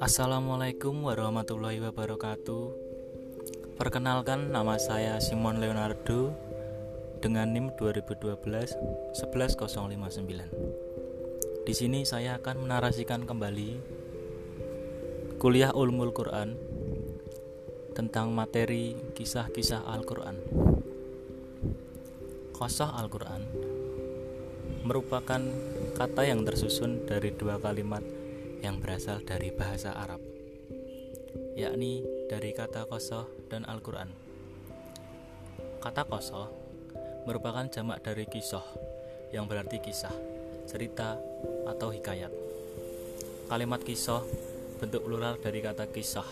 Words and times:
Assalamualaikum 0.00 1.04
warahmatullahi 1.04 1.76
wabarakatuh 1.84 2.64
Perkenalkan 3.76 4.56
nama 4.56 4.80
saya 4.80 5.20
Simon 5.20 5.60
Leonardo 5.60 6.32
dengan 7.20 7.52
NIM 7.52 7.76
2012 7.76 9.12
11059. 9.12 11.68
Di 11.68 11.74
sini 11.76 12.08
saya 12.08 12.40
akan 12.40 12.64
menarasikan 12.64 13.28
kembali 13.28 13.70
kuliah 15.36 15.76
Ulumul 15.76 16.16
Quran 16.16 16.56
tentang 17.92 18.32
materi 18.32 18.96
kisah-kisah 19.12 19.84
Al-Quran. 19.84 20.40
Kosoh 22.58 22.90
Al-Quran 22.90 23.46
merupakan 24.82 25.38
kata 25.94 26.22
yang 26.26 26.42
tersusun 26.42 27.06
dari 27.06 27.30
dua 27.30 27.54
kalimat 27.62 28.02
yang 28.66 28.82
berasal 28.82 29.22
dari 29.22 29.54
bahasa 29.54 29.94
Arab, 29.94 30.18
yakni 31.54 32.02
dari 32.26 32.50
kata 32.50 32.90
kosoh 32.90 33.30
dan 33.46 33.62
Al-Quran. 33.62 34.10
Kata 35.78 36.02
kosoh 36.02 36.50
merupakan 37.30 37.62
jamak 37.70 38.02
dari 38.02 38.26
kisah, 38.26 38.66
yang 39.30 39.46
berarti 39.46 39.78
kisah, 39.78 40.10
cerita, 40.66 41.14
atau 41.70 41.94
hikayat. 41.94 42.34
Kalimat 43.46 43.86
kisah 43.86 44.26
bentuk 44.82 45.06
plural 45.06 45.38
dari 45.38 45.62
kata 45.62 45.86
kisah. 45.94 46.26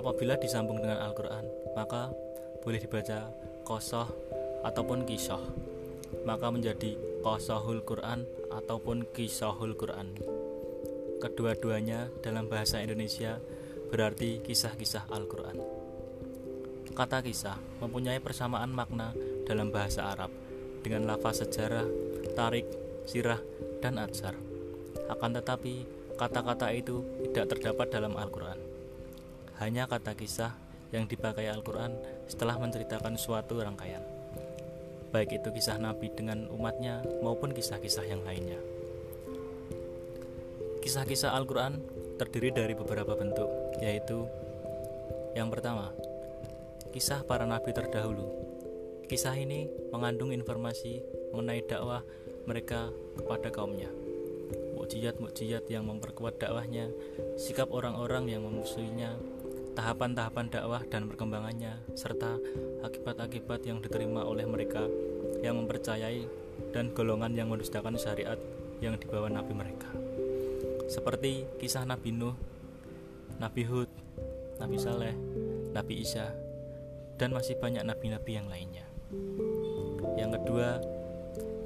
Apabila 0.00 0.40
disambung 0.40 0.80
dengan 0.80 1.04
Al-Quran, 1.04 1.44
maka 1.76 2.08
boleh 2.64 2.80
dibaca 2.80 3.28
kosoh 3.68 4.08
ataupun 4.64 5.08
kisah, 5.08 5.40
maka 6.24 6.52
menjadi 6.52 6.96
kosohul 7.24 7.84
Quran 7.84 8.24
ataupun 8.50 9.08
kisahul 9.12 9.76
Quran. 9.76 10.16
Kedua-duanya 11.20 12.08
dalam 12.24 12.48
bahasa 12.48 12.80
Indonesia 12.80 13.36
berarti 13.92 14.40
kisah-kisah 14.40 15.10
Al-Quran. 15.12 15.60
Kata 16.96 17.20
kisah 17.20 17.60
mempunyai 17.84 18.18
persamaan 18.24 18.72
makna 18.72 19.12
dalam 19.44 19.68
bahasa 19.68 20.08
Arab 20.08 20.32
dengan 20.80 21.04
lafaz 21.04 21.44
sejarah, 21.44 21.84
tarik, 22.32 22.66
sirah, 23.04 23.40
dan 23.84 24.00
atsar. 24.00 24.32
Akan 25.12 25.36
tetapi, 25.36 25.84
kata-kata 26.16 26.72
itu 26.72 27.04
tidak 27.30 27.56
terdapat 27.56 27.86
dalam 27.92 28.16
Al-Quran. 28.16 28.58
Hanya 29.60 29.84
kata 29.84 30.16
kisah 30.16 30.56
yang 30.90 31.04
dipakai 31.04 31.52
Al-Quran 31.52 31.94
setelah 32.26 32.56
menceritakan 32.56 33.20
suatu 33.20 33.60
rangkaian. 33.60 34.19
Baik 35.10 35.42
itu 35.42 35.50
kisah 35.50 35.78
Nabi 35.78 36.10
dengan 36.14 36.46
umatnya 36.54 37.02
maupun 37.18 37.50
kisah-kisah 37.50 38.06
yang 38.06 38.22
lainnya. 38.22 38.58
Kisah-kisah 40.80 41.34
Al-Quran 41.34 41.82
terdiri 42.16 42.54
dari 42.54 42.74
beberapa 42.78 43.18
bentuk, 43.18 43.50
yaitu 43.82 44.24
yang 45.34 45.46
pertama, 45.46 45.94
kisah 46.90 47.22
para 47.22 47.46
nabi 47.46 47.70
terdahulu. 47.70 48.26
Kisah 49.06 49.34
ini 49.38 49.70
mengandung 49.94 50.34
informasi 50.34 51.02
mengenai 51.30 51.62
dakwah 51.62 52.02
mereka 52.50 52.90
kepada 53.14 53.50
kaumnya. 53.54 53.86
Mukjizat-mukjizat 54.74 55.70
yang 55.70 55.86
memperkuat 55.86 56.42
dakwahnya, 56.42 56.90
sikap 57.38 57.70
orang-orang 57.70 58.26
yang 58.26 58.42
memusuhinya, 58.42 59.14
tahapan-tahapan 59.74 60.46
dakwah 60.50 60.82
dan 60.86 61.06
perkembangannya, 61.06 61.78
serta 61.94 62.36
akibat-akibat 62.82 63.64
yang 63.66 63.78
diterima 63.80 64.26
oleh 64.26 64.44
mereka 64.44 64.86
yang 65.40 65.56
mempercayai 65.60 66.26
dan 66.74 66.92
golongan 66.92 67.32
yang 67.32 67.48
mendustakan 67.48 67.96
syariat 67.96 68.36
yang 68.80 68.96
dibawa 68.96 69.28
nabi 69.32 69.52
mereka 69.56 69.90
seperti 70.90 71.46
kisah 71.62 71.86
Nabi 71.86 72.10
Nuh, 72.10 72.34
Nabi 73.38 73.62
Hud, 73.62 73.86
Nabi 74.58 74.74
Saleh, 74.74 75.14
Nabi 75.70 76.02
Isa, 76.02 76.34
dan 77.14 77.30
masih 77.30 77.54
banyak 77.62 77.86
nabi-nabi 77.86 78.34
yang 78.34 78.50
lainnya. 78.50 78.82
Yang 80.18 80.42
kedua, 80.42 80.82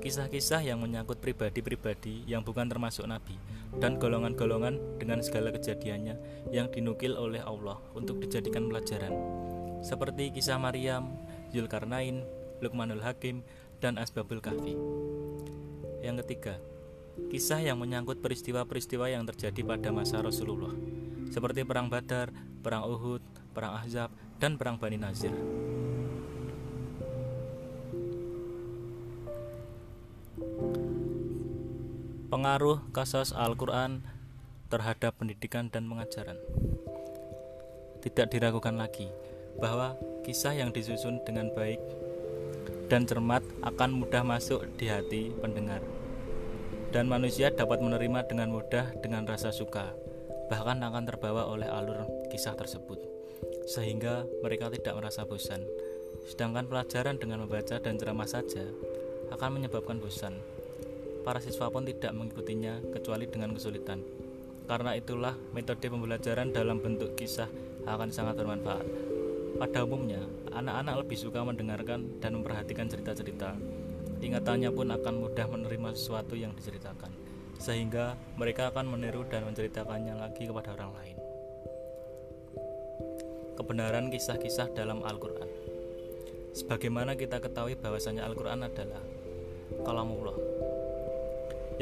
kisah-kisah 0.05 0.61
yang 0.61 0.85
menyangkut 0.85 1.17
pribadi-pribadi 1.17 2.29
yang 2.29 2.45
bukan 2.45 2.69
termasuk 2.69 3.09
nabi 3.09 3.41
dan 3.81 3.97
golongan-golongan 3.97 5.01
dengan 5.01 5.25
segala 5.25 5.49
kejadiannya 5.49 6.21
yang 6.53 6.69
dinukil 6.69 7.17
oleh 7.17 7.41
Allah 7.41 7.81
untuk 7.97 8.21
dijadikan 8.21 8.69
pelajaran. 8.69 9.17
Seperti 9.81 10.29
kisah 10.29 10.61
Maryam, 10.61 11.09
Zulkarnain, 11.57 12.21
Luqmanul 12.61 13.01
Hakim, 13.01 13.41
dan 13.81 13.97
Asbabul 13.97 14.45
Kahfi. 14.45 14.77
Yang 16.05 16.17
ketiga, 16.25 16.61
kisah 17.33 17.65
yang 17.65 17.81
menyangkut 17.81 18.21
peristiwa-peristiwa 18.21 19.09
yang 19.09 19.25
terjadi 19.25 19.65
pada 19.65 19.89
masa 19.89 20.21
Rasulullah, 20.21 20.77
seperti 21.33 21.65
Perang 21.65 21.89
Badar, 21.89 22.29
Perang 22.61 22.85
Uhud, 22.93 23.25
Perang 23.57 23.81
Ahzab, 23.81 24.13
dan 24.37 24.61
Perang 24.61 24.77
Bani 24.77 25.01
Nazir. 25.01 25.33
Pengaruh 32.35 32.83
kasus 32.91 33.31
Al-Quran 33.31 34.03
terhadap 34.67 35.15
pendidikan 35.23 35.71
dan 35.71 35.87
pengajaran 35.87 36.35
Tidak 38.03 38.27
diragukan 38.27 38.75
lagi 38.75 39.07
bahwa 39.63 39.95
kisah 40.27 40.51
yang 40.51 40.75
disusun 40.75 41.23
dengan 41.23 41.55
baik 41.55 41.79
dan 42.91 43.07
cermat 43.07 43.39
akan 43.63 44.03
mudah 44.03 44.27
masuk 44.27 44.67
di 44.75 44.91
hati 44.91 45.31
pendengar 45.39 45.79
dan 46.91 47.07
manusia 47.07 47.55
dapat 47.55 47.79
menerima 47.79 48.27
dengan 48.27 48.51
mudah 48.51 48.91
dengan 48.99 49.31
rasa 49.31 49.55
suka, 49.55 49.95
bahkan 50.51 50.83
akan 50.83 51.07
terbawa 51.07 51.47
oleh 51.47 51.67
alur 51.67 52.07
kisah 52.35 52.55
tersebut, 52.55 52.99
sehingga 53.67 54.23
mereka 54.47 54.71
tidak 54.71 54.95
merasa 54.99 55.27
bosan. 55.27 55.67
Sedangkan 56.31 56.71
pelajaran 56.71 57.19
dengan 57.19 57.43
membaca 57.43 57.83
dan 57.83 57.99
ceramah 57.99 58.31
saja 58.31 58.63
akan 59.35 59.59
menyebabkan 59.59 59.99
bosan. 59.99 60.54
Para 61.25 61.41
siswa 61.41 61.73
pun 61.73 61.89
tidak 61.89 62.13
mengikutinya 62.13 62.93
kecuali 62.93 63.25
dengan 63.25 63.57
kesulitan. 63.57 64.05
Karena 64.69 64.93
itulah 64.93 65.33
metode 65.57 65.89
pembelajaran 65.89 66.53
dalam 66.53 66.85
bentuk 66.85 67.17
kisah 67.17 67.49
akan 67.89 68.13
sangat 68.13 68.37
bermanfaat. 68.37 68.85
Pada 69.57 69.89
umumnya, 69.89 70.21
anak-anak 70.53 71.05
lebih 71.05 71.17
suka 71.17 71.41
mendengarkan 71.41 72.21
dan 72.21 72.37
memperhatikan 72.37 72.89
cerita-cerita 72.89 73.57
ingatannya 74.25 74.73
pun 74.73 74.89
akan 74.89 75.15
mudah 75.21 75.47
menerima 75.53 75.93
sesuatu 75.93 76.33
yang 76.33 76.57
diceritakan, 76.57 77.13
sehingga 77.61 78.17
mereka 78.41 78.73
akan 78.73 78.97
meniru 78.97 79.29
dan 79.29 79.45
menceritakannya 79.45 80.17
lagi 80.17 80.49
kepada 80.49 80.73
orang 80.81 80.93
lain. 80.97 81.17
Kebenaran 83.55 84.11
kisah-kisah 84.11 84.75
dalam 84.75 85.07
Al-Quran 85.07 85.47
Sebagaimana 86.55 87.15
kita 87.15 87.39
ketahui 87.39 87.79
bahwasanya 87.79 88.27
Al-Quran 88.27 88.67
adalah 88.67 89.03
kalamullah 89.87 90.35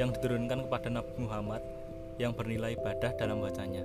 yang 0.00 0.14
diturunkan 0.14 0.69
kepada 0.69 0.88
Nabi 0.88 1.14
Muhammad 1.20 1.62
yang 2.20 2.32
bernilai 2.36 2.76
ibadah 2.76 3.12
dalam 3.16 3.41
bacanya 3.41 3.84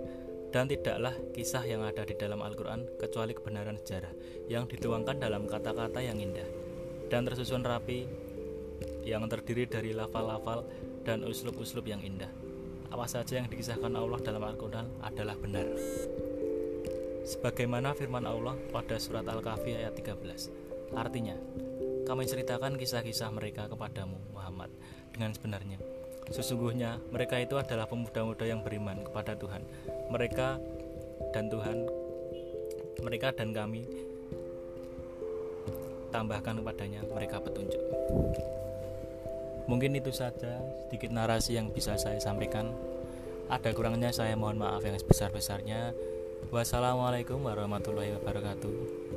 dan 0.51 0.71
tidaklah 0.71 1.11
kisah 1.35 1.63
yang 1.67 1.83
ada 1.83 2.07
di 2.07 2.15
dalam 2.15 2.39
Al-Quran 2.39 2.87
kecuali 2.95 3.35
kebenaran 3.35 3.75
sejarah 3.83 4.13
yang 4.47 4.65
dituangkan 4.65 5.19
dalam 5.19 5.43
kata-kata 5.43 5.99
yang 5.99 6.17
indah 6.19 6.47
dan 7.11 7.27
tersusun 7.27 7.63
rapi 7.63 8.07
yang 9.03 9.23
terdiri 9.27 9.67
dari 9.67 9.91
lafal-lafal 9.95 10.67
dan 11.07 11.23
uslub-uslub 11.23 11.87
yang 11.87 12.03
indah. 12.03 12.31
Apa 12.91 13.07
saja 13.07 13.39
yang 13.39 13.47
dikisahkan 13.51 13.91
Allah 13.91 14.19
dalam 14.23 14.43
Al-Quran 14.43 14.87
adalah 15.03 15.35
benar. 15.39 15.67
Sebagaimana 17.27 17.91
firman 17.91 18.23
Allah 18.23 18.55
pada 18.71 18.95
surat 18.95 19.27
Al-Kahfi 19.27 19.75
ayat 19.75 19.95
13. 19.99 20.95
Artinya, 20.95 21.35
kami 22.07 22.23
ceritakan 22.23 22.79
kisah-kisah 22.79 23.27
mereka 23.35 23.67
kepadamu 23.67 24.15
Muhammad 24.31 24.71
dengan 25.11 25.35
sebenarnya. 25.35 25.96
Sesungguhnya 26.31 26.99
mereka 27.09 27.39
itu 27.39 27.55
adalah 27.55 27.87
pemuda-muda 27.87 28.43
yang 28.43 28.59
beriman 28.63 29.03
kepada 29.07 29.35
Tuhan. 29.35 29.63
Mereka 30.11 30.59
dan 31.31 31.47
Tuhan, 31.47 31.77
mereka 33.03 33.31
dan 33.35 33.51
kami 33.55 33.87
tambahkan 36.11 36.59
kepadanya 36.63 37.01
mereka 37.11 37.37
petunjuk. 37.43 37.83
Mungkin 39.67 39.99
itu 39.99 40.15
saja 40.15 40.63
sedikit 40.87 41.11
narasi 41.11 41.59
yang 41.59 41.71
bisa 41.75 41.99
saya 41.99 42.19
sampaikan. 42.23 42.71
Ada 43.51 43.75
kurangnya 43.75 44.11
saya 44.15 44.35
mohon 44.35 44.59
maaf 44.59 44.83
yang 44.83 44.95
sebesar-besarnya. 44.95 45.91
Wassalamualaikum 46.51 47.43
warahmatullahi 47.43 48.15
wabarakatuh. 48.15 49.16